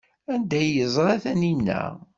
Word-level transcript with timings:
Anda 0.33 0.57
ay 0.63 0.69
yeẓra 0.75 1.15
Taninna? 1.23 1.81